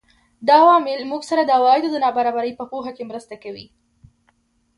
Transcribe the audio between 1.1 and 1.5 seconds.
موږ سره